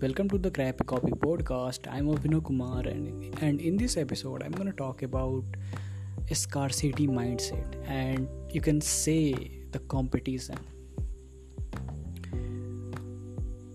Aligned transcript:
welcome 0.00 0.28
to 0.28 0.38
the 0.38 0.50
Crappy 0.50 0.84
Copy 0.84 1.12
podcast. 1.12 1.86
I'm 1.90 2.08
Abhinav 2.08 2.44
Kumar, 2.44 2.80
and, 2.80 3.38
and 3.42 3.60
in 3.60 3.76
this 3.76 3.96
episode, 3.96 4.42
I'm 4.42 4.50
going 4.50 4.66
to 4.66 4.76
talk 4.76 5.02
about 5.02 5.44
a 6.30 6.34
scarcity 6.34 7.06
mindset 7.06 7.76
and 7.86 8.28
you 8.50 8.60
can 8.60 8.80
say 8.80 9.60
the 9.70 9.78
competition. 9.80 10.58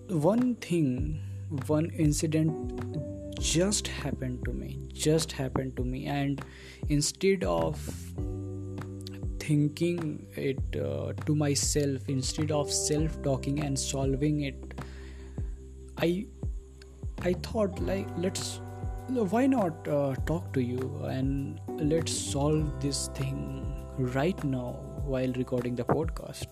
One 0.09 0.55
thing, 0.55 1.21
one 1.67 1.89
incident 1.91 3.39
just 3.39 3.87
happened 3.87 4.43
to 4.45 4.51
me, 4.51 4.79
just 4.91 5.31
happened 5.31 5.77
to 5.77 5.83
me, 5.83 6.07
and 6.07 6.43
instead 6.89 7.43
of 7.43 7.79
thinking 9.39 10.27
it 10.35 10.59
uh, 10.75 11.13
to 11.25 11.35
myself, 11.35 12.09
instead 12.09 12.51
of 12.51 12.71
self 12.71 13.21
talking 13.23 13.61
and 13.61 13.79
solving 13.79 14.41
it 14.41 14.79
I 16.01 16.25
I 17.21 17.33
thought 17.33 17.79
like 17.81 18.07
let's 18.17 18.61
why 19.09 19.47
not 19.47 19.87
uh, 19.87 20.15
talk 20.25 20.53
to 20.53 20.61
you 20.61 21.03
and 21.09 21.59
let's 21.67 22.17
solve 22.17 22.79
this 22.79 23.07
thing 23.15 23.39
right 23.97 24.41
now 24.43 24.75
while 25.05 25.33
recording 25.33 25.75
the 25.75 25.83
podcast 25.83 26.47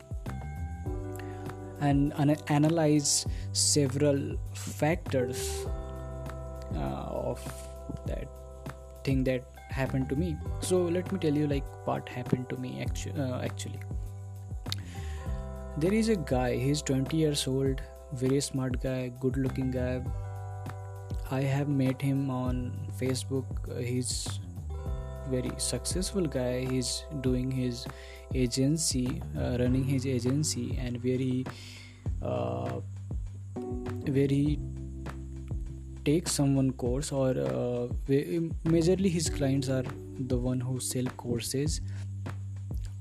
and 1.79 2.13
an- 2.17 2.35
analyze 2.47 3.25
several 3.53 4.35
factors 4.53 5.65
uh, 6.75 7.05
of 7.31 7.39
that 8.07 8.27
thing 9.03 9.23
that 9.25 9.45
happened 9.69 10.09
to 10.09 10.15
me. 10.15 10.35
So 10.59 10.81
let 10.81 11.11
me 11.11 11.19
tell 11.19 11.33
you 11.33 11.47
like 11.47 11.65
what 11.85 12.09
happened 12.09 12.49
to 12.49 12.57
me 12.57 12.81
actu- 12.81 13.13
uh, 13.17 13.41
actually. 13.43 13.79
There 15.77 15.93
is 15.93 16.09
a 16.09 16.15
guy 16.15 16.57
he's 16.57 16.81
20 16.81 17.15
years 17.15 17.47
old 17.47 17.81
very 18.13 18.39
smart 18.39 18.81
guy 18.81 19.11
good 19.19 19.37
looking 19.37 19.71
guy. 19.71 20.01
I 21.29 21.41
have 21.41 21.67
met 21.67 22.01
him 22.01 22.29
on 22.29 22.71
facebook. 22.99 23.45
He's 23.83 24.39
very 25.29 25.51
successful 25.57 26.25
guy. 26.25 26.65
He's 26.65 27.03
doing 27.21 27.51
his 27.51 27.85
agency 28.33 29.21
uh, 29.37 29.57
running 29.59 29.83
his 29.83 30.05
agency 30.05 30.77
and 30.81 31.01
very 31.01 31.45
uh, 32.21 32.79
very 34.05 34.59
take 36.05 36.27
someone 36.27 36.71
course 36.71 37.11
or 37.11 37.29
uh, 37.31 37.87
majorly 38.73 39.09
his 39.09 39.29
clients 39.29 39.69
are 39.69 39.83
the 40.33 40.37
one 40.37 40.59
who 40.59 40.79
sell 40.79 41.05
courses 41.17 41.81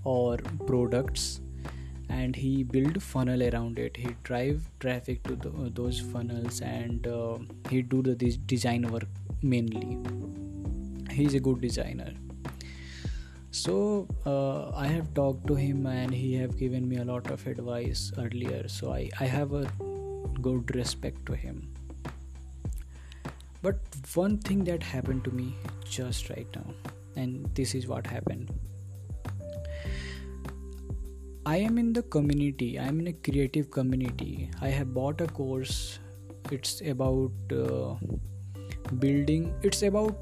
or 0.05 0.37
products 0.67 1.41
and 2.09 2.37
he 2.37 2.63
build 2.63 3.03
funnel 3.03 3.43
around 3.43 3.79
it. 3.79 3.97
He 3.97 4.15
drive 4.23 4.63
traffic 4.81 5.23
to 5.25 5.37
the, 5.37 5.51
those 5.75 6.01
funnels 6.01 6.61
and 6.61 7.07
uh, 7.07 7.39
he 7.71 7.83
do 7.83 8.03
the 8.03 8.15
design 8.15 8.91
work 8.91 9.09
mainly. 9.43 9.99
He's 11.13 11.35
a 11.35 11.41
good 11.41 11.61
designer. 11.61 12.13
So 13.51 14.07
uh, 14.27 14.71
i 14.77 14.87
have 14.87 15.15
talked 15.15 15.47
to 15.47 15.55
him 15.55 15.87
and 15.87 16.13
he 16.13 16.35
have 16.35 16.59
given 16.59 16.89
me 16.89 16.97
a 16.97 17.05
lot 17.05 17.31
of 17.31 17.47
advice 17.47 18.13
earlier. 18.19 18.69
So 18.69 18.93
i, 18.93 19.11
I 19.21 19.25
have 19.25 19.53
a 19.53 19.71
good 20.43 20.75
respect 20.75 21.25
to 21.27 21.35
him. 21.35 21.73
But 23.63 23.79
one 24.15 24.39
thing 24.39 24.65
that 24.65 24.83
happened 24.83 25.25
to 25.25 25.31
me 25.31 25.55
just 25.89 26.31
right 26.31 26.47
now 26.55 26.67
and 27.17 27.49
this 27.55 27.75
is 27.75 27.89
what 27.89 28.07
happened 28.07 28.53
I 31.49 31.59
am 31.59 31.79
in 31.79 31.93
the 31.93 32.03
community, 32.03 32.77
I 32.77 32.87
am 32.87 32.99
in 32.99 33.07
a 33.07 33.13
creative 33.13 33.71
community. 33.71 34.51
I 34.61 34.69
have 34.71 34.93
bought 34.93 35.21
a 35.21 35.29
course. 35.29 36.01
It's 36.51 36.81
about 36.81 37.31
uh, 37.53 37.95
building, 38.99 39.55
it's 39.63 39.83
about 39.83 40.17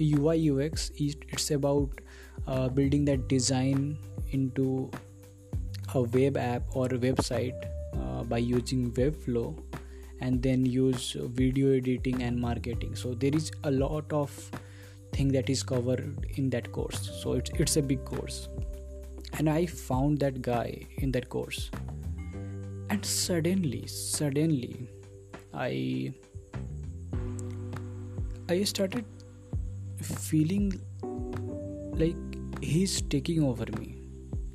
UI 0.00 0.50
UX, 0.50 0.90
it's 0.96 1.52
about 1.52 2.00
uh, 2.48 2.68
building 2.68 3.04
that 3.04 3.28
design 3.28 3.96
into 4.32 4.90
a 5.94 6.02
web 6.02 6.36
app 6.36 6.62
or 6.74 6.86
a 6.86 6.98
website 6.98 7.54
uh, 7.94 8.24
by 8.24 8.38
using 8.38 8.90
Webflow 8.90 9.56
and 10.20 10.42
then 10.42 10.66
use 10.66 11.16
video 11.26 11.76
editing 11.76 12.24
and 12.24 12.40
marketing. 12.40 12.96
So 12.96 13.14
there 13.14 13.32
is 13.32 13.52
a 13.62 13.70
lot 13.70 14.12
of 14.12 14.32
thing 15.12 15.28
that 15.28 15.48
is 15.48 15.62
covered 15.62 16.26
in 16.34 16.50
that 16.50 16.72
course. 16.72 17.22
So 17.22 17.34
it's 17.34 17.50
it's 17.50 17.76
a 17.76 17.82
big 17.82 18.04
course 18.04 18.48
and 19.38 19.50
I 19.50 19.66
found 19.66 20.20
that 20.20 20.42
guy 20.42 20.86
in 20.98 21.12
that 21.12 21.28
course. 21.28 21.70
And 22.90 23.04
suddenly, 23.04 23.86
suddenly, 23.86 24.88
I 25.52 26.12
I 28.48 28.62
started 28.64 29.04
feeling 30.02 30.72
like 32.02 32.16
he's 32.60 33.00
taking 33.02 33.42
over 33.42 33.66
me. 33.78 33.96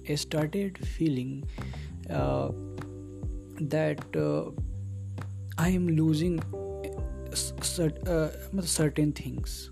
I 0.07 0.15
started 0.15 0.77
feeling 0.85 1.43
uh, 2.09 2.51
that 3.75 4.15
uh, 4.15 4.51
I 5.57 5.69
am 5.69 5.87
losing 5.89 6.39
cert- 7.31 8.07
uh, 8.07 8.61
certain 8.61 9.11
things 9.11 9.71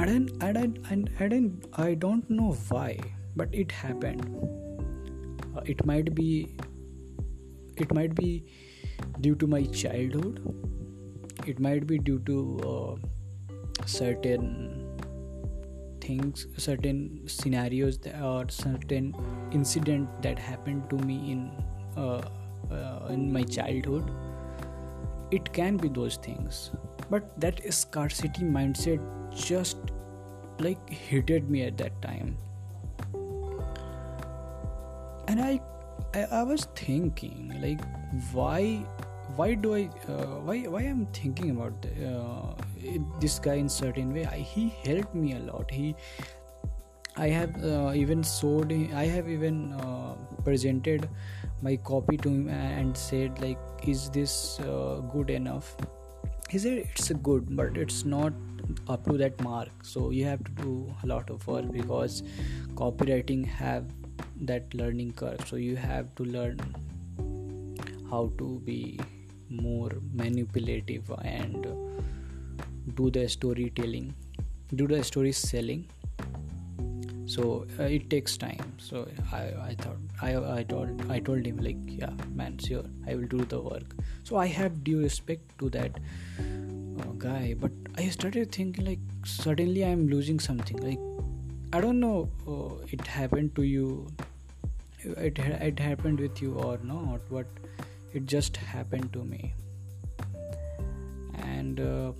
I 0.00 0.06
don't, 0.06 0.42
I 0.42 0.52
don't, 0.52 0.78
I 1.20 1.28
don't, 1.28 1.64
I 1.74 1.92
don't 1.92 2.30
know 2.30 2.52
why, 2.70 2.98
but 3.36 3.54
it 3.54 3.70
happened. 3.70 4.24
Uh, 5.54 5.60
it 5.66 5.84
might 5.84 6.14
be, 6.14 6.56
it 7.76 7.92
might 7.92 8.14
be 8.14 8.46
due 9.20 9.34
to 9.34 9.46
my 9.46 9.64
childhood. 9.64 10.40
It 11.46 11.60
might 11.60 11.86
be 11.86 11.98
due 11.98 12.18
to 12.20 12.38
uh, 12.70 13.84
certain 13.84 14.88
things, 16.00 16.46
certain 16.56 17.28
scenarios, 17.28 17.98
or 18.22 18.46
certain 18.48 19.14
incident 19.52 20.08
that 20.22 20.38
happened 20.38 20.88
to 20.88 20.96
me 20.96 21.32
in 21.32 21.50
uh, 21.98 22.22
uh, 22.72 23.06
in 23.10 23.30
my 23.30 23.42
childhood. 23.42 24.10
It 25.30 25.52
can 25.52 25.76
be 25.76 25.88
those 25.88 26.16
things, 26.16 26.70
but 27.10 27.40
that 27.40 27.60
scarcity 27.72 28.42
mindset 28.42 29.00
just 29.34 29.76
like 30.58 30.88
hated 30.88 31.50
me 31.50 31.64
at 31.64 31.76
that 31.78 32.00
time. 32.02 32.36
And 35.28 35.40
I, 35.40 35.60
I 36.14 36.22
i, 36.38 36.42
was 36.42 36.64
thinking 36.74 37.54
like 37.62 37.80
why 38.32 38.84
why 39.36 39.54
do 39.54 39.74
i 39.74 39.82
uh, 40.08 40.40
why 40.48 40.58
why 40.74 40.80
i'm 40.82 41.06
thinking 41.18 41.50
about 41.50 41.86
uh, 42.08 42.54
this 43.20 43.38
guy 43.38 43.54
in 43.54 43.68
certain 43.68 44.12
way? 44.12 44.26
I, 44.26 44.38
he 44.38 44.68
helped 44.84 45.14
me 45.14 45.34
a 45.34 45.38
lot. 45.38 45.70
He 45.70 45.94
i 47.16 47.28
have 47.28 47.56
uh, 47.64 47.92
even 47.92 48.22
sold 48.22 48.72
i 48.94 49.04
have 49.04 49.28
even 49.28 49.72
uh, 49.72 50.14
presented 50.44 51.08
my 51.60 51.74
copy 51.76 52.16
to 52.16 52.28
him 52.28 52.48
and 52.48 52.96
said 52.96 53.40
like 53.40 53.58
is 53.84 54.08
this 54.10 54.60
uh, 54.60 55.00
good 55.14 55.28
enough 55.28 55.74
he 56.50 56.58
said 56.58 56.78
it's 56.78 57.10
good 57.28 57.54
but 57.56 57.76
it's 57.76 58.04
not 58.04 58.32
up 58.88 59.04
to 59.06 59.16
that 59.18 59.40
mark. 59.42 59.68
So 59.82 60.10
you 60.10 60.24
have 60.24 60.42
to 60.44 60.50
do 60.62 60.94
a 61.02 61.06
lot 61.06 61.30
of 61.30 61.46
work 61.46 61.70
because 61.70 62.22
copywriting 62.74 63.46
have 63.46 63.86
that 64.42 64.74
learning 64.74 65.12
curve. 65.12 65.40
So 65.46 65.56
you 65.56 65.76
have 65.76 66.14
to 66.16 66.24
learn 66.24 66.58
how 68.10 68.30
to 68.38 68.60
be 68.64 68.98
more 69.48 69.90
manipulative 70.12 71.10
and 71.22 71.66
do 72.94 73.10
the 73.10 73.28
storytelling 73.28 74.14
do 74.76 74.86
the 74.86 75.02
story 75.02 75.32
selling 75.32 75.84
so 77.30 77.64
uh, 77.78 77.84
it 77.84 78.10
takes 78.12 78.36
time. 78.42 78.70
So 78.84 79.00
i 79.38 79.42
i 79.64 79.74
thought 79.82 79.98
i 80.28 80.30
i 80.52 80.62
told 80.70 81.02
i 81.16 81.18
told 81.28 81.46
him 81.50 81.60
like 81.66 81.92
yeah 82.00 82.24
man 82.40 82.56
sure 82.66 82.86
i 83.06 83.14
will 83.18 83.28
do 83.34 83.44
the 83.52 83.60
work. 83.66 83.94
So 84.30 84.40
i 84.44 84.46
have 84.54 84.80
due 84.88 85.02
respect 85.02 85.54
to 85.60 85.70
that 85.76 86.00
uh, 86.40 87.12
guy 87.26 87.54
but 87.66 87.70
i 88.04 88.08
started 88.16 88.50
thinking 88.58 88.90
like 88.90 89.06
suddenly 89.36 89.84
i'm 89.90 90.08
losing 90.08 90.40
something. 90.48 90.82
Like 90.88 91.06
i 91.72 91.80
don't 91.86 92.00
know 92.00 92.28
uh, 92.48 92.96
it 92.98 93.06
happened 93.06 93.54
to 93.60 93.62
you 93.62 94.08
it, 95.28 95.38
it 95.70 95.78
happened 95.78 96.26
with 96.26 96.42
you 96.42 96.54
or 96.54 96.78
not 96.82 97.20
but 97.30 97.46
it 98.12 98.26
just 98.26 98.56
happened 98.56 99.12
to 99.12 99.24
me. 99.24 99.54
And 101.54 101.80
uh, 101.80 102.12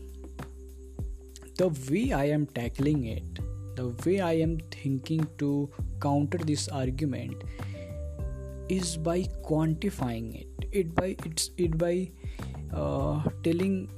the 1.56 1.69
way 1.90 2.12
i 2.12 2.25
am 2.40 2.46
tackling 2.58 3.06
it 3.19 3.40
the 3.81 3.88
way 4.06 4.21
i 4.21 4.32
am 4.47 4.56
thinking 4.79 5.27
to 5.44 5.50
counter 6.06 6.38
this 6.53 6.69
argument 6.69 7.44
is 8.71 8.97
by 8.97 9.23
quantifying 9.43 10.41
it. 10.41 10.69
It 10.71 10.94
by 10.94 11.17
it's 11.25 11.50
it 11.56 11.77
by 11.77 12.11
uh, 12.73 13.23
telling 13.43 13.91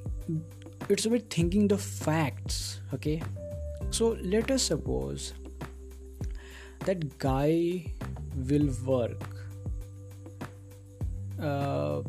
it's 0.89 1.07
about 1.07 1.29
thinking 1.29 1.69
the 1.69 1.79
facts 1.79 2.81
okay? 2.95 3.23
So 3.91 4.17
let 4.23 4.51
us 4.51 4.63
suppose 4.63 5.35
that 6.87 7.19
guy 7.19 7.93
will 8.49 8.71
work 8.87 9.29
uh, 11.41 12.03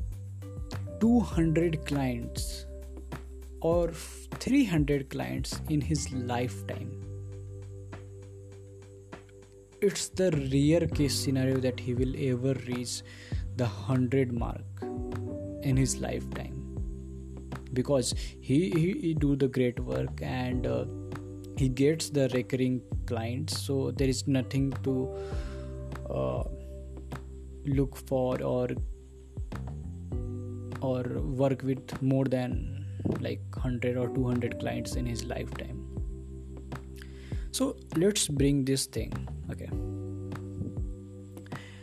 200 1.01 1.85
clients 1.85 2.65
or 3.59 3.91
300 3.91 5.09
clients 5.09 5.59
in 5.69 5.81
his 5.81 6.11
lifetime 6.13 7.12
it's 9.87 10.07
the 10.19 10.31
rare 10.53 10.87
case 10.87 11.15
scenario 11.23 11.57
that 11.57 11.79
he 11.79 11.93
will 11.93 12.13
ever 12.31 12.53
reach 12.67 13.01
the 13.57 13.65
100 13.65 14.31
mark 14.31 14.61
in 15.61 15.75
his 15.75 15.97
lifetime. 15.97 16.59
Because 17.73 18.13
he, 18.39 18.69
he, 18.69 18.93
he 19.01 19.13
do 19.13 19.35
the 19.35 19.47
great 19.47 19.79
work 19.79 20.21
and 20.21 20.65
uh, 20.67 20.85
he 21.57 21.67
gets 21.67 22.09
the 22.09 22.29
recurring 22.29 22.81
clients 23.05 23.61
so 23.61 23.91
there 23.91 24.07
is 24.07 24.27
nothing 24.27 24.71
to 24.83 25.09
uh, 26.09 26.43
look 27.65 27.95
for 27.95 28.41
or 28.41 28.69
or 30.81 31.03
work 31.43 31.61
with 31.63 32.01
more 32.01 32.25
than 32.25 32.85
like 33.19 33.41
100 33.53 33.97
or 33.97 34.07
200 34.09 34.59
clients 34.59 34.95
in 34.95 35.05
his 35.05 35.25
lifetime 35.25 35.82
so 37.57 37.75
let's 37.95 38.27
bring 38.27 38.65
this 38.65 38.85
thing 38.87 39.11
okay. 39.51 39.69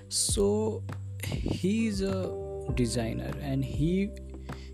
So 0.08 0.82
he's 1.22 2.00
a 2.02 2.32
designer 2.75 3.31
and 3.40 3.64
he 3.64 4.11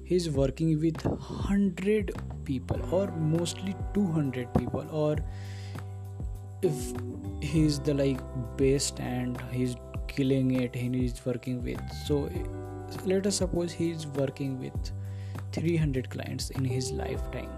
he's 0.04 0.30
working 0.30 0.80
with 0.80 1.04
100 1.04 2.12
people 2.46 2.80
or 2.90 3.08
mostly 3.10 3.76
200 3.92 4.54
people 4.54 4.86
or 4.90 5.16
if 6.62 6.72
he's 7.42 7.78
the 7.80 7.92
like 7.92 8.22
best 8.56 8.98
and 9.00 9.38
he's 9.50 9.76
killing 10.08 10.50
it 10.62 10.74
and 10.74 10.94
he's 10.94 11.20
working 11.26 11.62
with. 11.62 11.82
So 12.06 12.30
let 13.04 13.26
us 13.26 13.36
suppose 13.36 13.72
he's 13.72 14.06
working 14.06 14.58
with 14.58 14.92
300 15.52 16.08
clients 16.08 16.50
in 16.50 16.64
his 16.64 16.90
lifetime. 16.92 17.50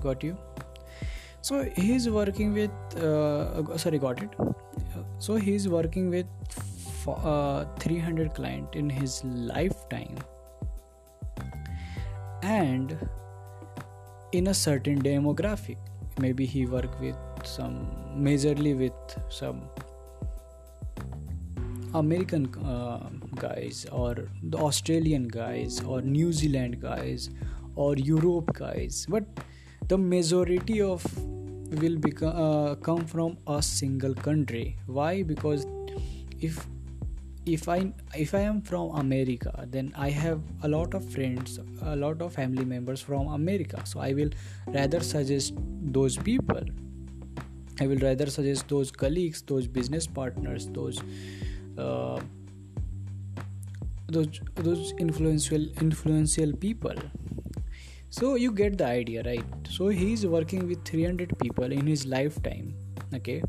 Got 0.00 0.24
you 0.24 0.36
so 1.40 1.64
he's 1.76 2.08
working 2.08 2.52
with 2.52 2.70
uh, 2.96 3.76
sorry 3.76 3.98
got 3.98 4.22
it. 4.22 4.30
So 5.18 5.36
he's 5.36 5.68
working 5.68 6.10
with 6.10 6.26
uh, 7.06 7.64
300 7.78 8.34
client 8.34 8.74
in 8.74 8.90
his 8.90 9.22
lifetime. 9.24 10.16
And 12.42 12.96
in 14.32 14.48
a 14.48 14.54
certain 14.54 15.00
demographic 15.02 15.78
maybe 16.20 16.44
he 16.44 16.66
work 16.66 17.00
with 17.00 17.16
some 17.44 17.86
majorly 18.14 18.76
with 18.76 18.92
some 19.28 19.62
american 21.94 22.46
uh, 22.64 23.08
guys 23.36 23.86
or 23.90 24.14
the 24.42 24.58
australian 24.58 25.26
guys 25.28 25.80
or 25.82 26.02
new 26.02 26.32
zealand 26.32 26.80
guys 26.80 27.30
or 27.74 27.94
europe 27.96 28.52
guys. 28.54 29.06
But 29.08 29.24
the 29.88 29.98
majority 29.98 30.80
of 30.80 31.04
will 31.82 31.96
become 31.96 32.34
uh, 32.36 32.74
come 32.76 33.04
from 33.06 33.38
a 33.46 33.62
single 33.62 34.14
country. 34.14 34.76
Why? 34.86 35.22
Because 35.22 35.66
if 36.40 36.66
if 37.46 37.68
i 37.68 37.76
if 38.14 38.34
i 38.34 38.40
am 38.46 38.60
from 38.60 38.90
america 39.00 39.66
then 39.74 39.86
i 40.06 40.08
have 40.10 40.40
a 40.64 40.68
lot 40.68 40.92
of 40.98 41.04
friends 41.12 41.58
a 41.92 41.96
lot 41.96 42.20
of 42.20 42.34
family 42.34 42.64
members 42.64 43.00
from 43.00 43.28
america. 43.28 43.82
So 43.86 44.00
i 44.00 44.12
will 44.12 44.30
rather 44.66 45.00
suggest 45.00 45.54
those 45.98 46.16
people. 46.16 46.60
I 47.80 47.86
will 47.86 47.98
rather 47.98 48.26
suggest 48.26 48.68
those 48.68 48.90
colleagues 48.90 49.40
those 49.42 49.66
business 49.66 50.06
partners 50.06 50.66
those 50.66 51.00
uh, 51.78 52.20
those 54.08 54.40
those 54.56 54.92
influential 54.98 55.64
influential 55.80 56.52
people 56.52 56.94
so 58.10 58.34
you 58.36 58.52
get 58.52 58.78
the 58.78 58.86
idea 58.86 59.22
right? 59.22 59.44
So 59.68 59.88
he's 59.88 60.26
working 60.26 60.66
with 60.66 60.84
300 60.84 61.38
people 61.38 61.72
in 61.72 61.86
his 61.86 62.06
lifetime 62.06 62.74
okay? 63.14 63.42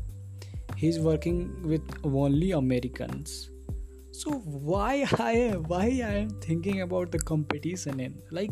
He's 0.76 0.98
working 0.98 1.62
with 1.62 1.82
only 2.04 2.52
americans. 2.52 3.50
So 4.12 4.32
why 4.32 5.06
i 5.18 5.32
am 5.32 5.64
why 5.64 5.84
i 5.84 6.14
am 6.22 6.30
thinking 6.40 6.82
about 6.82 7.10
the 7.10 7.18
competition 7.18 8.00
in? 8.00 8.14
Like 8.30 8.50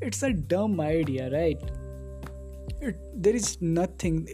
it's 0.00 0.22
a 0.22 0.32
dumb 0.32 0.80
idea 0.80 1.30
right? 1.30 1.60
It, 2.80 2.96
there 3.14 3.34
is 3.34 3.60
nothing 3.60 4.28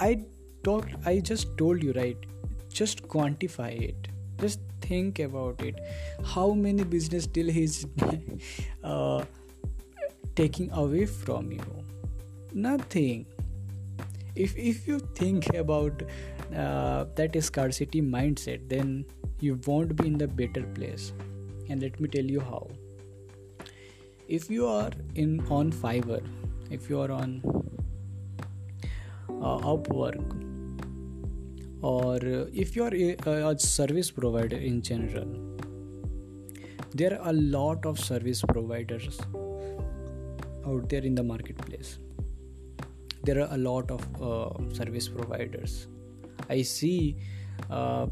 i 0.00 0.22
talked 0.62 0.94
i 1.06 1.18
just 1.18 1.56
told 1.58 1.82
you 1.82 1.92
right? 1.92 2.16
Just 2.72 3.02
quantify 3.08 3.72
it. 3.90 4.08
Just 4.38 4.60
think 4.80 5.18
about 5.18 5.60
it. 5.60 5.78
How 6.24 6.52
many 6.52 6.84
business 6.84 7.26
deal 7.26 7.48
he's 7.48 7.86
uh, 8.84 9.24
taking 10.40 10.70
away 10.72 11.06
from 11.06 11.52
you. 11.52 11.70
Nothing. 12.52 13.26
If 14.34 14.56
if 14.56 14.86
you 14.88 14.98
think 15.22 15.48
about 15.62 16.04
uh, 16.56 17.04
that 17.20 17.40
scarcity 17.48 18.02
mindset 18.02 18.68
then 18.74 18.94
you 19.40 19.58
won't 19.66 19.96
be 20.02 20.06
in 20.12 20.18
the 20.26 20.28
better 20.42 20.62
place. 20.78 21.12
And 21.68 21.82
let 21.82 22.00
me 22.00 22.08
tell 22.08 22.24
you 22.36 22.40
how. 22.52 22.62
If 24.38 24.48
you 24.50 24.66
are 24.66 24.92
in 25.14 25.40
on 25.58 25.72
fiverr 25.82 26.22
if 26.70 26.88
you 26.88 27.00
are 27.00 27.10
on 27.10 27.42
uh, 29.28 29.58
upwork 29.72 30.20
or 31.82 32.14
uh, 32.14 32.44
if 32.64 32.76
you 32.76 32.84
are 32.84 32.94
a, 32.94 33.16
a 33.48 33.58
service 33.58 34.10
provider 34.10 34.56
in 34.56 34.80
general 34.82 35.28
there 36.94 37.20
are 37.20 37.30
a 37.30 37.32
lot 37.32 37.84
of 37.84 37.98
service 37.98 38.42
providers 38.52 39.20
out 40.66 40.88
there 40.88 41.02
in 41.02 41.14
the 41.14 41.22
marketplace. 41.22 41.98
There 43.22 43.40
are 43.40 43.48
a 43.50 43.58
lot 43.58 43.90
of 43.90 44.02
uh, 44.22 44.74
service 44.74 45.08
providers. 45.08 45.86
I 46.48 46.62
see 46.62 47.16
uh, 47.68 48.06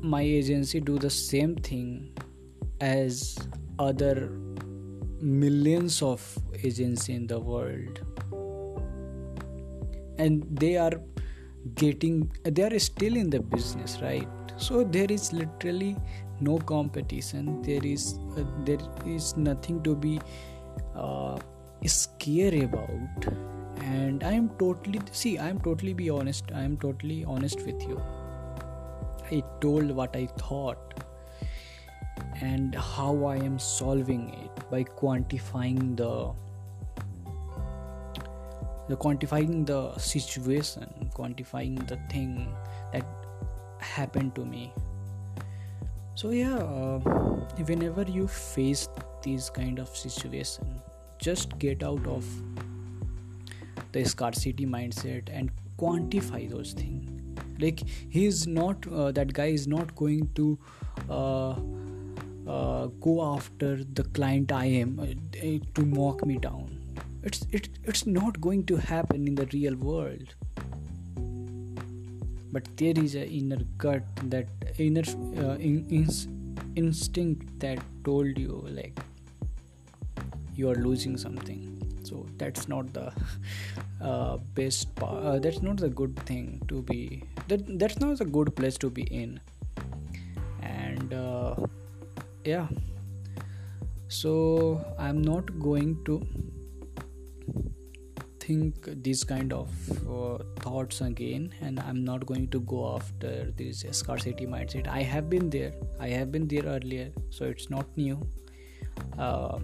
my 0.00 0.22
agency 0.22 0.80
do 0.80 0.98
the 0.98 1.10
same 1.10 1.54
thing 1.56 2.12
as 2.80 3.38
other 3.78 4.30
millions 5.20 6.02
of 6.02 6.38
agencies 6.62 7.08
in 7.08 7.26
the 7.26 7.38
world. 7.38 8.00
And 10.18 10.44
they 10.50 10.76
are 10.76 11.00
getting 11.74 12.30
they 12.44 12.62
are 12.62 12.78
still 12.78 13.16
in 13.16 13.30
the 13.30 13.40
business 13.40 13.98
right 14.00 14.28
so 14.58 14.84
there 14.84 15.06
is 15.08 15.32
literally 15.32 15.96
no 16.40 16.58
competition. 16.58 17.62
There 17.62 17.84
is 17.84 18.18
uh, 18.36 18.44
there 18.64 18.78
is 19.06 19.36
nothing 19.36 19.82
to 19.82 19.94
be 19.94 20.20
uh, 20.94 21.38
scary 21.86 22.62
about. 22.64 23.32
And 23.80 24.24
i 24.24 24.32
am 24.32 24.48
totally 24.60 25.00
see 25.12 25.38
i 25.38 25.48
am 25.48 25.60
totally 25.60 25.92
be 25.92 26.10
honest. 26.10 26.50
I 26.54 26.62
am 26.62 26.76
totally 26.76 27.24
honest 27.24 27.64
with 27.64 27.80
you. 27.82 28.00
I 29.30 29.42
told 29.60 29.90
what 29.90 30.16
I 30.16 30.26
thought 30.38 31.04
and 32.40 32.74
how 32.74 33.24
I 33.24 33.36
am 33.36 33.58
solving 33.58 34.30
it 34.30 34.70
by 34.70 34.84
quantifying 34.84 35.96
the 35.96 36.32
the 38.88 38.96
quantifying 38.96 39.66
the 39.66 39.96
situation, 39.98 41.10
quantifying 41.14 41.86
the 41.86 41.98
thing 42.10 42.54
that 42.92 43.04
happened 43.80 44.34
to 44.34 44.44
me. 44.44 44.72
So 46.14 46.30
yeah, 46.30 46.56
uh, 46.56 46.98
whenever 47.66 48.02
you 48.02 48.26
face 48.26 48.88
these 49.22 49.50
kind 49.50 49.78
of 49.78 49.88
situation, 49.96 50.80
just 51.18 51.58
get 51.58 51.82
out 51.82 52.06
of 52.06 52.24
the 53.92 54.04
scarcity 54.04 54.66
mindset 54.66 55.28
and 55.32 55.50
quantify 55.78 56.50
those 56.50 56.72
things. 56.72 57.08
Like 57.60 57.82
he's 58.08 58.46
not 58.46 58.86
uh, 58.92 59.12
that 59.12 59.32
guy 59.32 59.46
is 59.46 59.66
not 59.66 59.94
going 59.94 60.28
to 60.34 60.58
uh, 61.08 61.54
uh, 62.48 62.86
go 63.00 63.34
after 63.34 63.84
the 63.84 64.04
client 64.04 64.52
i 64.52 64.64
am 64.64 64.98
uh, 65.00 65.58
to 65.74 65.86
mock 65.86 66.24
me 66.26 66.38
down. 66.38 66.78
It's 67.22 67.46
it, 67.52 67.68
it's 67.84 68.06
not 68.06 68.40
going 68.40 68.64
to 68.66 68.76
happen 68.76 69.26
in 69.26 69.34
the 69.34 69.46
real 69.52 69.76
world 69.76 70.34
but 72.52 72.64
there 72.76 72.94
is 72.96 73.14
an 73.14 73.24
inner 73.24 73.58
gut 73.76 74.02
that 74.24 74.46
inner 74.78 75.02
uh, 75.38 75.56
in, 75.56 75.86
in, 75.90 76.08
instinct 76.76 77.58
that 77.60 77.78
told 78.04 78.38
you 78.38 78.64
like 78.70 78.98
you 80.54 80.70
are 80.70 80.74
losing 80.74 81.16
something. 81.16 81.74
So 82.02 82.26
that's 82.38 82.68
not 82.68 82.92
the 82.92 83.12
uh, 84.00 84.38
best 84.54 84.94
part 84.94 85.24
uh, 85.24 85.38
that's 85.38 85.62
not 85.62 85.76
the 85.76 85.88
good 85.88 86.16
thing 86.20 86.62
to 86.68 86.82
be 86.82 87.22
that 87.48 87.78
that's 87.78 87.98
not 88.00 88.20
a 88.20 88.24
good 88.24 88.54
place 88.56 88.78
to 88.78 88.90
be 88.90 89.02
in. 89.02 89.40
And 90.62 91.12
uh, 91.12 91.54
yeah. 92.44 92.66
So 94.08 94.82
i'm 94.98 95.20
not 95.20 95.58
going 95.60 96.02
to 96.06 96.26
think 98.48 98.88
these 99.06 99.22
kind 99.24 99.52
of 99.52 99.70
uh, 100.16 100.38
thoughts 100.64 101.00
again 101.06 101.48
and 101.60 101.80
i'm 101.80 102.02
not 102.04 102.24
going 102.30 102.46
to 102.48 102.60
go 102.60 102.94
after 102.96 103.52
this 103.56 103.84
scarcity 103.90 104.46
mindset. 104.46 104.88
I 104.88 105.02
have 105.02 105.28
been 105.28 105.50
there. 105.50 105.72
I 106.00 106.08
have 106.08 106.32
been 106.32 106.48
there 106.48 106.64
earlier 106.64 107.10
so 107.30 107.44
it's 107.44 107.68
not 107.70 107.86
new. 107.96 108.26
Uh, 109.18 109.58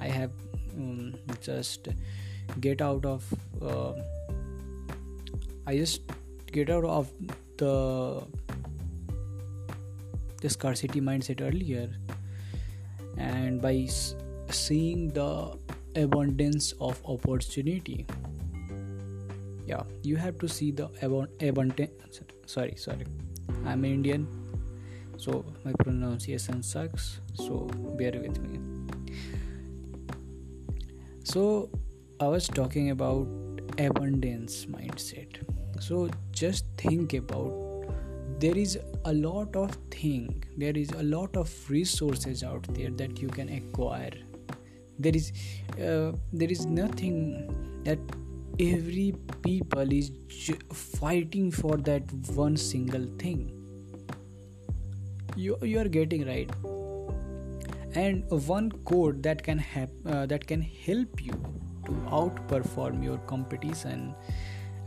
i 0.00 0.06
have 0.06 0.32
um, 0.76 1.14
just 1.40 1.88
get 2.60 2.80
out 2.80 3.04
of 3.04 3.24
uh, 3.60 3.92
i 5.66 5.76
just 5.76 6.00
get 6.52 6.70
out 6.70 6.84
of 6.84 7.12
the 7.58 8.22
the 10.40 10.48
scarcity 10.48 11.00
mindset 11.00 11.40
earlier. 11.46 11.90
And 13.16 13.60
by 13.60 13.88
seeing 14.50 15.08
the 15.08 15.58
abundance 15.96 16.72
of 16.80 17.00
opportunity 17.04 18.06
yeah 19.70 19.82
you 20.02 20.16
have 20.16 20.38
to 20.38 20.48
see 20.48 20.70
the 20.70 20.88
abundance 21.48 22.20
sorry 22.46 22.74
sorry. 22.76 23.06
I'm 23.66 23.84
indian 23.84 24.26
so 25.16 25.44
my 25.64 25.72
pronunciation 25.84 26.62
sucks 26.62 27.20
so 27.34 27.68
bear 27.98 28.12
with 28.24 28.38
me. 28.40 28.58
So 31.32 31.70
i 32.20 32.28
was 32.28 32.48
talking 32.48 32.90
about 32.90 33.26
abundance 33.78 34.66
mindset. 34.66 35.36
So 35.80 36.08
just 36.32 36.64
think 36.76 37.14
about 37.14 37.52
there 38.38 38.56
is 38.56 38.78
a 39.04 39.12
lot 39.12 39.56
of 39.56 39.76
thing 39.90 40.42
there 40.56 40.76
is 40.76 40.90
a 40.90 41.02
lot 41.02 41.36
of 41.36 41.52
resources 41.70 42.42
out 42.42 42.66
there 42.74 42.90
that 42.90 43.20
you 43.20 43.28
can 43.28 43.48
acquire. 43.48 44.12
There 44.98 45.16
is 45.20 45.32
uh, 45.72 46.12
there 46.32 46.50
is 46.50 46.66
nothing 46.66 47.14
that 47.84 47.98
every 48.60 49.14
people 49.42 49.92
is 49.92 50.10
fighting 50.72 51.50
for 51.50 51.76
that 51.78 52.02
one 52.34 52.56
single 52.56 53.06
thing. 53.18 53.40
You 55.36 55.56
you 55.62 55.78
are 55.80 55.88
getting 55.88 56.26
right. 56.26 56.50
And 57.94 58.30
one 58.48 58.70
code 58.90 59.22
that 59.22 59.42
can 59.42 59.58
have 59.58 59.90
uh, 60.06 60.26
that 60.26 60.46
can 60.46 60.62
help 60.62 61.24
you 61.24 61.38
to 61.86 61.92
outperform 62.20 63.02
your 63.04 63.18
competition. 63.32 64.14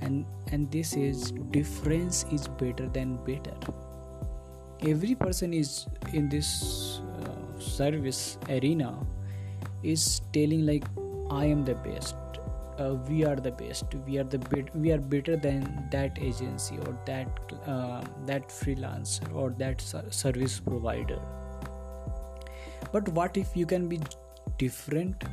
And 0.02 0.26
and 0.52 0.72
this 0.72 0.94
is 0.94 1.32
difference 1.58 2.26
is 2.32 2.48
better 2.48 2.88
than 3.00 3.18
better. 3.26 3.58
Every 4.82 5.16
person 5.16 5.54
is 5.54 5.86
in 6.14 6.30
this 6.30 7.02
uh, 7.24 7.60
service 7.60 8.38
arena 8.50 8.96
is 9.84 10.22
telling 10.32 10.66
like 10.66 10.86
i 11.38 11.46
am 11.46 11.64
the 11.66 11.74
best 11.86 12.23
uh, 12.80 12.96
we 13.08 13.24
are 13.26 13.36
the 13.36 13.52
best 13.52 13.94
we 14.08 14.18
are 14.18 14.24
the 14.24 14.40
bit 14.40 14.76
we 14.76 14.92
are 14.92 14.98
better 14.98 15.36
than 15.36 15.88
that 15.92 16.18
agency 16.20 16.78
or 16.86 16.98
that 17.06 17.28
uh, 17.68 18.02
that 18.26 18.50
freelancer 18.50 19.34
or 19.34 19.52
that 19.52 19.82
service 20.10 20.60
provider. 20.60 21.20
But 22.92 23.10
what 23.10 23.38
if 23.38 23.56
you 23.56 23.66
can 23.66 23.88
be 23.88 24.00
different? 24.58 25.24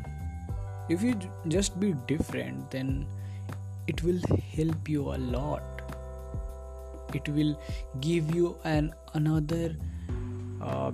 If 0.89 1.03
you 1.03 1.15
just 1.49 1.79
be 1.79 1.95
different 2.07 2.71
then 2.71 3.07
it 3.87 4.03
will 4.03 4.21
help 4.57 4.89
you 4.89 5.15
a 5.15 5.19
lot. 5.19 5.63
It 7.15 7.29
will 7.29 7.59
give 8.01 8.35
you 8.35 8.57
an 8.65 8.95
another 9.15 9.77
uh, 10.63 10.93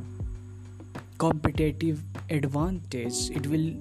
competitive 1.19 2.03
advantage. 2.31 3.31
It 3.31 3.47
will 3.47 3.73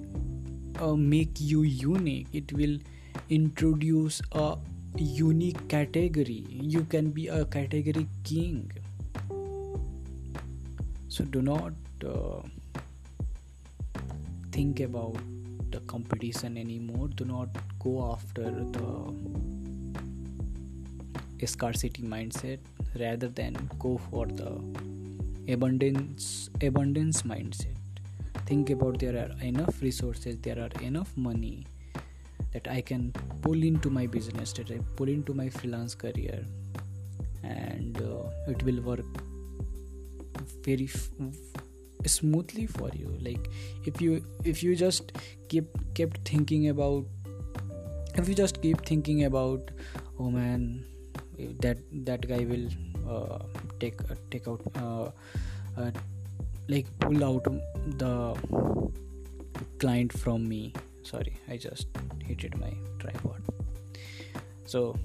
uh, 0.80 0.94
make 0.94 1.40
you 1.40 1.62
unique. 1.62 2.28
It 2.32 2.52
will 2.52 2.78
introduce 3.28 4.22
a 4.32 4.56
unique 4.96 5.68
category. 5.68 6.46
You 6.50 6.84
can 6.84 7.10
be 7.10 7.28
a 7.28 7.44
category 7.44 8.08
king. 8.24 8.70
So 11.08 11.24
do 11.24 11.42
not 11.42 11.72
uh, 12.04 12.42
think 14.52 14.80
about 14.80 15.16
the 15.70 15.80
competition 15.80 16.56
anymore. 16.58 17.08
Do 17.08 17.24
not 17.24 17.48
go 17.78 18.12
after 18.12 18.50
the 18.50 19.14
scarcity 21.46 22.02
mindset. 22.02 22.58
Rather 22.98 23.28
than 23.28 23.56
go 23.78 23.98
for 24.10 24.26
the 24.26 24.58
abundance 25.52 26.50
abundance 26.62 27.22
mindset 27.22 27.75
think 28.46 28.70
about 28.70 28.98
there 28.98 29.16
are 29.16 29.30
enough 29.44 29.82
resources 29.82 30.38
there 30.38 30.58
are 30.58 30.82
enough 30.82 31.16
money 31.16 31.66
that 32.52 32.68
i 32.68 32.80
can 32.80 33.12
pull 33.42 33.62
into 33.62 33.90
my 33.90 34.06
business 34.06 34.52
that 34.52 34.70
i 34.70 34.78
pull 34.96 35.08
into 35.08 35.34
my 35.34 35.48
freelance 35.48 35.94
career 35.94 36.44
and 37.42 38.00
uh, 38.02 38.50
it 38.52 38.62
will 38.62 38.80
work 38.82 39.04
very 40.64 40.88
f- 40.92 41.10
smoothly 42.06 42.66
for 42.66 42.90
you. 42.94 43.12
Like 43.20 43.48
if 43.84 44.00
you 44.00 44.24
if 44.44 44.62
you 44.62 44.76
just 44.76 45.12
keep 45.48 45.66
kept 45.94 46.28
thinking 46.28 46.68
about 46.68 47.04
if 48.14 48.28
you 48.28 48.34
just 48.34 48.60
keep 48.62 48.84
thinking 48.86 49.24
about 49.24 49.70
oh 50.18 50.30
man 50.30 50.84
that 51.60 51.78
that 52.10 52.28
guy 52.28 52.44
will 52.44 52.68
uh, 53.08 53.38
take 53.80 54.00
uh, 54.10 54.14
take 54.30 54.48
out 54.48 54.62
uh, 54.76 55.10
uh, 55.80 55.90
like 56.68 56.86
pull 56.98 57.24
out 57.24 57.44
the 57.98 58.34
client 59.78 60.12
from 60.12 60.48
me. 60.48 60.72
Sorry 61.02 61.38
i 61.48 61.56
just 61.56 61.86
hit 62.24 62.56
my 62.58 62.72
tripod. 62.98 63.42
So 64.64 64.96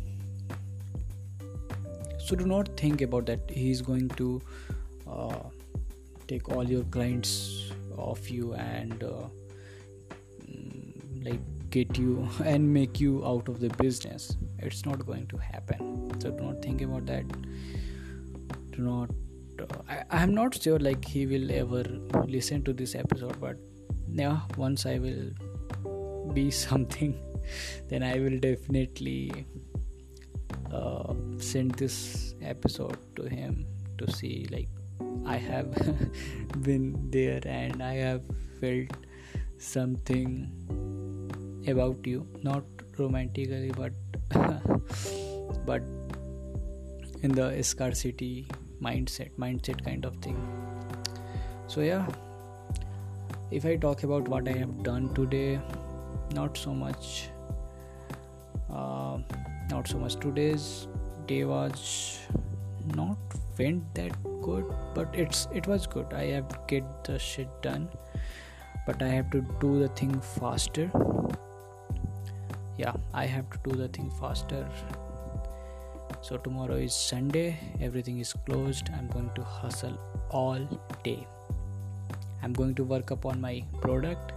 so 2.17 2.35
do 2.35 2.45
not 2.45 2.75
think 2.77 3.01
about 3.01 3.25
that 3.25 3.49
he's 3.49 3.81
going 3.81 4.09
to 4.09 4.41
uh, 5.07 5.43
take 6.27 6.49
all 6.49 6.63
your 6.63 6.83
clients 6.85 7.71
off 7.97 8.31
you 8.31 8.53
and 8.53 9.03
uh, 9.03 9.27
mm, 10.49 11.25
like 11.25 11.41
get 11.69 11.97
you 11.97 12.27
and 12.45 12.73
make 12.73 12.99
you 12.99 13.25
out 13.25 13.47
of 13.49 13.59
the 13.59 13.69
business. 13.83 14.37
It's 14.59 14.85
not 14.85 15.05
going 15.05 15.27
to 15.27 15.37
happen. 15.37 16.11
So 16.21 16.31
do 16.31 16.43
not 16.43 16.61
think 16.61 16.81
about 16.81 17.05
that. 17.07 17.25
Do 18.71 18.81
not 18.81 19.09
I, 19.89 20.23
am 20.23 20.33
not 20.33 20.61
sure 20.61 20.79
like 20.79 21.05
he 21.05 21.25
will 21.25 21.51
ever 21.51 21.83
listen 22.25 22.63
to 22.63 22.73
this 22.73 22.95
episode 22.95 23.39
but 23.39 23.57
yeah 24.07 24.39
once 24.57 24.85
i 24.85 24.97
will 24.97 26.33
be 26.33 26.49
something 26.65 27.19
then 27.89 28.03
i 28.03 28.19
will 28.19 28.39
definitely 28.39 29.45
uh, 30.71 31.13
send 31.37 31.71
this 31.71 32.35
episode 32.41 32.97
to 33.15 33.23
him 33.23 33.65
to 33.97 34.11
see 34.11 34.47
like 34.51 34.69
I 35.25 35.37
have 35.37 35.71
been 36.61 37.09
there 37.11 37.41
and 37.45 37.81
I 37.83 37.95
have 37.95 38.23
felt 38.59 38.89
something 39.57 40.49
about 41.67 42.05
you, 42.05 42.27
not 42.43 42.63
romantically, 42.97 43.71
but 43.71 43.93
but 45.65 45.83
in 47.21 47.31
the 47.31 47.61
scarcity 47.61 48.47
mindset, 48.81 49.31
mindset 49.37 49.83
kind 49.83 50.05
of 50.05 50.15
thing. 50.17 50.37
So 51.67 51.81
yeah, 51.81 52.05
if 53.51 53.65
I 53.65 53.75
talk 53.75 54.03
about 54.03 54.27
what 54.27 54.47
I 54.47 54.53
have 54.53 54.83
done 54.83 55.13
today, 55.13 55.59
not 56.33 56.57
so 56.57 56.73
much. 56.73 57.29
Uh, 58.69 59.19
not 59.69 59.87
so 59.87 59.97
much. 59.97 60.15
Today's 60.15 60.87
day 61.27 61.43
was 61.45 62.19
not 62.95 63.17
went 63.57 63.93
that 63.95 64.11
good 64.41 64.65
but 64.95 65.13
it's 65.13 65.47
it 65.53 65.67
was 65.67 65.85
good 65.87 66.13
i 66.13 66.23
have 66.25 66.55
get 66.67 67.03
the 67.03 67.17
shit 67.19 67.49
done 67.61 67.87
but 68.87 69.01
i 69.01 69.07
have 69.07 69.29
to 69.35 69.41
do 69.59 69.79
the 69.79 69.87
thing 69.89 70.19
faster 70.19 70.89
yeah 72.77 72.93
i 73.13 73.25
have 73.25 73.49
to 73.51 73.69
do 73.69 73.75
the 73.83 73.87
thing 73.89 74.09
faster 74.19 74.67
so 76.21 76.37
tomorrow 76.37 76.75
is 76.75 76.93
sunday. 76.93 77.57
Everything 77.81 78.19
is 78.19 78.33
closed. 78.45 78.89
I'm 78.95 79.07
going 79.07 79.31
to 79.35 79.43
hustle 79.43 79.97
all 80.29 80.59
day. 81.03 81.25
I'm 82.43 82.53
going 82.53 82.75
to 82.75 82.83
work 82.83 83.09
upon 83.11 83.41
my 83.41 83.63
product. 83.81 84.31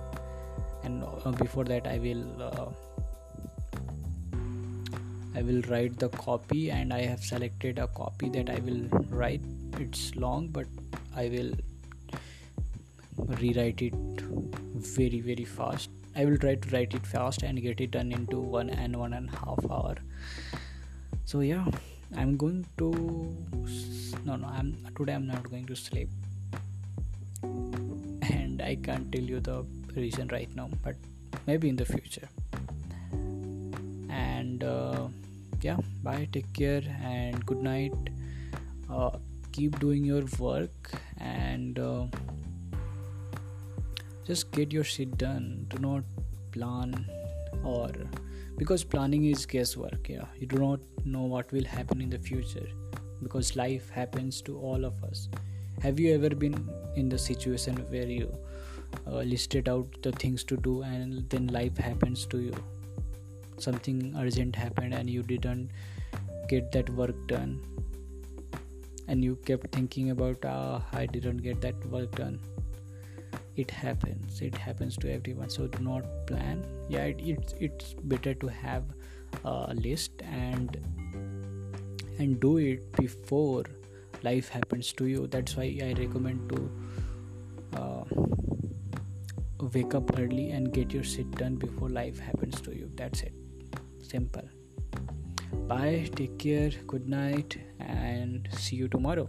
And 0.82 1.04
uh, 1.04 1.30
before 1.32 1.64
that 1.64 1.86
i 1.86 1.98
will 1.98 2.24
uh, 2.42 2.66
I 5.36 5.42
will 5.42 5.62
write 5.62 5.98
the 5.98 6.08
copy. 6.08 6.70
And 6.70 6.92
I 6.92 7.02
have 7.02 7.22
selected 7.22 7.78
a 7.78 7.86
copy 7.88 8.30
that 8.30 8.48
I 8.48 8.60
will 8.60 8.88
write. 9.10 9.42
It's 9.78 10.16
long 10.16 10.48
but 10.48 10.66
I 11.14 11.28
will 11.28 11.52
rewrite 13.40 13.82
it 13.82 13.94
very 14.74 15.20
very 15.20 15.44
fast. 15.44 15.90
I 16.16 16.24
will 16.24 16.38
try 16.38 16.54
to 16.54 16.68
write 16.70 16.94
it 16.94 17.06
fast 17.06 17.42
and 17.42 17.60
get 17.60 17.80
it 17.80 17.90
done 17.90 18.10
into 18.10 18.38
one 18.38 18.70
and 18.70 18.96
one 18.96 19.12
and 19.12 19.28
a 19.28 19.36
half 19.36 19.70
hour 19.70 19.96
so 21.25 21.40
yeah 21.40 21.64
I'm 22.16 22.37
going 22.37 22.64
to 22.78 22.90
no 24.25 24.37
no 24.37 24.47
I'm 24.47 24.76
today 24.97 25.14
I'm 25.14 25.26
not 25.26 25.50
going 25.50 25.66
to 25.66 25.76
sleep. 25.76 26.11
And 27.43 28.62
I 28.62 28.76
can't 28.76 29.11
tell 29.11 29.23
you 29.23 29.40
the 29.40 29.64
reason 29.97 30.28
right 30.28 30.54
now 30.54 30.69
but 30.83 30.97
maybe 31.47 31.69
in 31.69 31.76
the 31.76 31.85
future. 31.85 32.28
And 34.09 34.62
uh, 34.62 35.09
yeah 35.62 35.78
bye 36.02 36.28
take 36.33 36.52
care 36.52 36.83
and 37.02 37.45
good 37.45 37.62
night. 37.62 37.95
Uh, 38.90 39.19
keep 39.52 39.78
doing 39.81 40.04
your 40.04 40.25
work 40.38 40.93
and 41.19 41.78
uh, 41.78 42.04
just 44.26 44.50
get 44.52 44.73
your 44.73 44.85
shit 44.85 45.16
done. 45.19 45.66
Do 45.69 45.78
not 45.78 46.04
plan 46.52 47.07
or 47.62 47.90
because 48.56 48.84
planning 48.84 49.26
is 49.26 49.46
guesswork 49.46 50.08
yeah. 50.08 50.26
You 50.38 50.46
do 50.46 50.58
not 50.58 50.80
know 51.04 51.23
what 51.23 51.50
will 51.52 51.64
happen 51.64 52.00
in 52.00 52.11
the 52.11 52.18
future 52.18 52.66
because 53.23 53.56
life 53.56 53.90
happens 53.90 54.40
to 54.42 54.58
all 54.58 54.84
of 54.84 55.02
us. 55.04 55.28
Have 55.82 55.99
you 55.99 56.14
ever 56.14 56.34
been 56.34 56.68
in 56.96 57.08
the 57.08 57.18
situation 57.18 57.76
where 57.88 58.06
you 58.06 58.32
uh, 59.06 59.23
listed 59.23 59.68
out 59.68 59.87
the 60.02 60.12
things 60.12 60.44
to 60.44 60.56
do 60.56 60.82
and 60.82 61.28
then 61.30 61.49
life 61.49 61.76
happens 61.76 62.26
to 62.26 62.40
you? 62.40 62.54
Something 63.58 64.14
urgent 64.18 64.54
happened 64.56 64.94
and 64.94 65.08
you 65.11 65.23
didn't 65.23 65.70
get 66.49 66.70
that 66.73 66.90
work 66.90 67.14
done. 67.26 67.61
And 69.08 69.23
you 69.23 69.37
kept 69.44 69.70
thinking 69.75 70.11
about 70.11 70.44
ah 70.44 70.82
i 70.92 71.04
didn't 71.04 71.42
get 71.46 71.61
that 71.61 71.84
work 71.94 72.14
done 72.16 72.38
it 73.56 73.70
happens 73.70 74.40
it 74.40 74.54
happens 74.54 74.96
to 74.99 75.12
everyone. 75.12 75.50
So 75.50 75.66
do 75.66 75.82
not 75.82 76.04
plan. 76.26 76.64
Yeah 76.88 77.04
it, 77.04 77.20
it's 77.20 77.54
it's 77.61 77.94
better 77.94 78.34
to 78.34 78.49
have 78.49 78.84
a 79.44 79.75
list 79.75 80.23
and 80.23 80.76
and 82.18 82.40
do 82.40 82.58
it 82.58 82.92
before 82.92 83.64
life 84.23 84.49
happens 84.49 84.92
to 84.94 85.06
you. 85.06 85.26
That's 85.26 85.56
why 85.56 85.64
i 85.82 85.92
recommend 85.99 86.49
to 86.50 86.70
uh, 87.78 88.04
wake 89.75 89.94
up 89.94 90.18
early 90.18 90.50
and 90.50 90.73
get 90.73 90.92
your 90.92 91.04
shit 91.04 91.30
done 91.32 91.56
before 91.56 91.88
life 91.88 92.18
happens 92.18 92.61
to 92.62 92.76
you. 92.76 92.90
That's 92.94 93.23
it. 93.23 93.34
Simple. 94.02 94.49
Bye. 95.68 96.08
Take 96.14 96.38
care. 96.38 96.70
Good 96.87 97.08
night 97.08 97.58
and 97.80 98.49
see 98.52 98.76
you 98.76 98.88
tomorrow 98.88 99.28